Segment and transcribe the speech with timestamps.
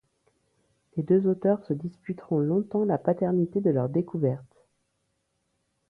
[0.97, 4.65] Les deux auteurs se disputeront longtemps la paternité de leur découverte.